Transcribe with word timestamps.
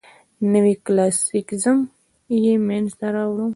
نوي 0.53 0.73
کلاسیکیزم 0.85 1.77
یې 2.43 2.53
منځ 2.67 2.89
ته 2.99 3.07
راوړ. 3.15 3.39